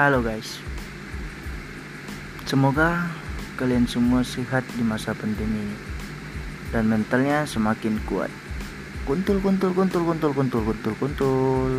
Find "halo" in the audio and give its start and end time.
0.00-0.24